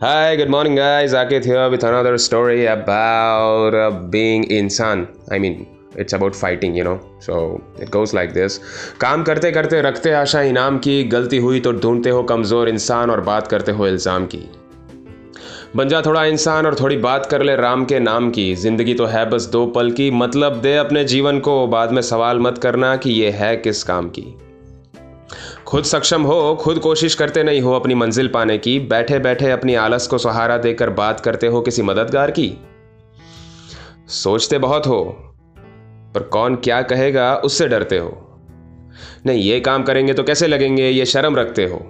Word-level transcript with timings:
Hi, 0.00 0.34
good 0.34 0.50
morning, 0.50 0.74
guys. 0.74 1.12
Akit 1.12 1.44
here 1.44 1.70
with 1.70 1.84
another 1.84 2.18
story 2.18 2.66
about 2.66 3.74
uh, 3.74 3.90
being 3.90 4.42
insan. 4.44 5.06
I 5.30 5.38
mean, 5.38 5.68
it's 5.94 6.12
about 6.12 6.34
fighting, 6.34 6.74
you 6.74 6.82
know. 6.82 6.98
So 7.20 7.62
it 7.78 7.92
goes 7.92 8.12
like 8.12 8.34
this. 8.34 8.58
काम 9.00 9.22
करते 9.22 9.52
करते 9.52 9.80
रखते 9.82 10.12
आशा 10.12 10.42
इनाम 10.42 10.78
की 10.78 11.02
गलती 11.14 11.38
हुई 11.38 11.60
तो 11.60 11.72
ढूंढते 11.72 12.10
हो 12.10 12.22
कमज़ोर 12.22 12.68
इंसान 12.68 13.10
और 13.10 13.20
बात 13.30 13.46
करते 13.46 13.72
हो 13.72 13.86
इल्ज़ाम 13.86 14.26
की 14.34 14.44
बन 15.76 15.88
जा 15.88 16.00
थोड़ा 16.02 16.24
इंसान 16.24 16.66
और 16.66 16.74
थोड़ी 16.80 16.96
बात 17.06 17.26
कर 17.30 17.42
ले 17.42 17.56
राम 17.56 17.84
के 17.84 18.00
नाम 18.00 18.30
की 18.30 18.54
ज़िंदगी 18.56 18.94
तो 18.94 19.06
है 19.06 19.28
बस 19.30 19.46
दो 19.52 19.66
पल 19.76 19.90
की 19.92 20.10
मतलब 20.22 20.60
दे 20.62 20.76
अपने 20.76 21.04
जीवन 21.14 21.38
को 21.40 21.66
बाद 21.68 21.92
में 21.92 22.02
सवाल 22.02 22.40
मत 22.40 22.58
करना 22.58 22.96
कि 22.96 23.10
ये 23.12 23.30
है 23.42 23.56
किस 23.56 23.82
काम 23.84 24.08
की 24.08 24.32
खुद 25.74 25.84
सक्षम 25.84 26.22
हो, 26.22 26.54
खुद 26.60 26.78
कोशिश 26.78 27.14
करते 27.14 27.42
नहीं 27.42 27.60
हो 27.60 27.72
अपनी 27.72 27.94
मंजिल 27.94 28.28
पाने 28.28 28.58
की 28.58 28.80
बैठे 28.80 29.18
बैठे 29.18 29.50
अपनी 29.50 29.74
आलस 29.74 30.06
को 30.06 30.18
सहारा 30.18 30.58
देकर 30.58 30.90
बात 30.90 31.20
करते 31.20 31.46
हो 31.46 31.60
किसी 31.60 31.82
मददगार 31.82 32.30
की? 32.30 32.54
सोचते 34.08 34.58
बहुत 34.58 34.86
हो, 34.86 35.04
पर 36.14 36.22
कौन 36.22 36.56
क्या 36.56 36.82
कहेगा 36.82 37.36
उससे 37.36 37.68
डरते 37.68 37.98
हो। 37.98 38.40
नहीं, 39.26 39.42
ये 39.42 39.60
काम 39.60 39.82
करेंगे 39.82 40.14
तो 40.14 40.22
कैसे 40.22 40.46
लगेंगे? 40.46 40.88
ये 40.88 41.06
शर्म 41.06 41.36
रखते 41.36 41.64
हो। 41.64 41.88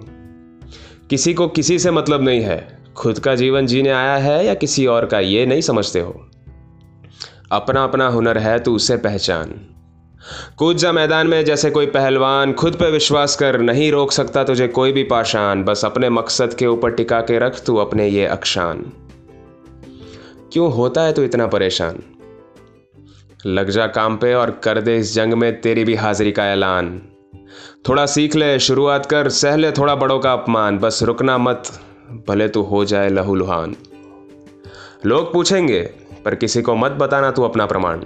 किसी 1.09 1.33
को 1.33 1.47
किसी 1.47 1.79
से 1.79 1.91
मतलब 1.91 2.23
नहीं 2.23 2.41
है। 2.41 2.79
खुद 2.95 3.19
का 3.19 3.35
जीवन 3.35 3.65
जीने 3.65 3.89
आया 3.89 4.15
है 4.15 4.45
या 4.45 4.53
किसी 4.53 4.85
और 4.85 5.05
का, 5.05 5.19
ये 5.19 5.45
नहीं 5.45 5.61
समझते 5.61 5.99
हो। 5.99 6.29
अपना 7.51 7.83
अपना 7.83 8.07
हुनर 8.07 8.37
है 8.37 8.59
तो 8.59 8.73
उसे 8.73 8.97
पहचान। 8.97 9.74
कूद 10.57 10.85
मैदान 10.85 11.27
में 11.27 11.45
जैसे 11.45 11.71
कोई 11.71 11.85
पहलवान 11.85 12.53
खुद 12.53 12.75
पे 12.75 12.91
विश्वास 12.91 13.35
कर 13.35 13.59
नहीं 13.59 13.91
रोक 13.91 14.11
सकता 14.11 14.43
तुझे 14.43 14.67
कोई 14.67 14.91
भी 14.91 15.03
पाषाण, 15.03 15.63
बस 15.63 15.85
अपने 15.85 16.09
मकसद 16.09 16.53
के 16.53 16.67
ऊपर 16.67 16.91
टिका 16.91 17.21
के 17.21 17.39
रख 17.39 17.65
तू 17.65 17.75
अपने 17.75 18.07
ये 18.07 18.25
अक्षान 18.25 18.91
क्यों 20.53 20.73
होता 20.73 21.01
है 21.01 21.13
तू 21.13 21.23
इतना 21.23 21.47
परेशान? 21.47 21.99
लग 23.45 23.69
जा 23.69 23.87
काम 23.87 24.17
पे 24.17 24.33
और 24.33 24.51
कर 24.63 24.81
दे 24.81 24.97
इस 24.97 25.15
जंग 25.15 25.33
में 25.33 25.61
तेरी 25.61 25.83
भी 25.83 25.95
हाजिरी 25.95 26.31
का 26.31 26.45
ऐलान। 26.45 27.01
थोड़ा 27.89 28.05
सीख 28.05 28.35
ले, 28.35 28.59
शुरुआत 28.59 29.05
कर, 29.05 29.29
सह 29.29 29.55
ले 29.55 29.71
थोड़ा 29.71 29.95
बड़ों 29.95 30.19
का 30.19 30.33
अपमान, 30.33 30.77
बस 30.77 31.03
रुकना 31.03 31.37
मत, 31.37 31.63
भले 32.29 32.47
तू 32.47 32.61
हो 32.61 32.85
जाए 32.85 33.09
लहूलुहान। 33.09 33.75
लोग 35.05 35.33
पूछेंगे, 35.33 35.81
पर 36.25 36.35
किसी 36.35 36.61
को 36.61 36.75
मत 36.75 36.91
बताना 36.91 37.31
तू 37.31 37.43
अपना 37.43 37.65
प्रमाण। 37.65 38.01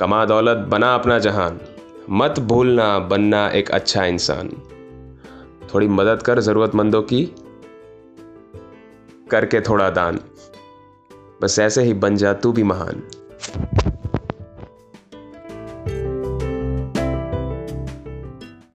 कमा 0.00 0.24
दौलत, 0.24 0.56
बना 0.56 0.94
अपना 0.94 1.18
जहान। 1.18 1.60
मत 2.10 2.40
भूलना, 2.40 2.98
बनना 2.98 3.48
एक 3.48 3.70
अच्छा 3.70 4.04
इंसान। 4.04 4.48
थोड़ी 5.74 5.88
मदद 5.88 6.22
कर 6.22 6.40
ज़रूरतमंदों 6.40 7.02
की। 7.02 7.34
करके 9.30 9.60
थोड़ा 9.60 9.90
दान। 9.90 10.20
बस 11.42 11.58
ऐसे 11.58 11.82
ही 11.82 11.94
बन 11.94 12.16
जा, 12.16 12.32
तू 12.32 12.52
भी 12.52 12.62
महान। 12.62 13.02